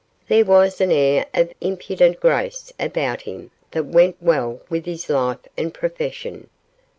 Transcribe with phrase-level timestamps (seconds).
[0.29, 5.37] There was an air of impudent grace about him that went well with his life
[5.55, 6.49] and profession.